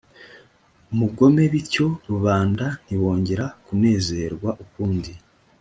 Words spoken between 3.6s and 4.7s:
kunezerwa